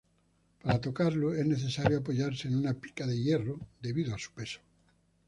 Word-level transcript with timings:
Para 0.63 0.81
tocarlo, 0.81 1.35
es 1.35 1.45
necesario 1.45 1.99
apoyarse 1.99 2.47
en 2.47 2.55
una 2.57 2.73
pica 2.73 3.05
de 3.05 3.19
hierro, 3.21 3.59
debido 3.83 4.15
a 4.15 4.17
su 4.17 4.31
peso. 4.31 4.59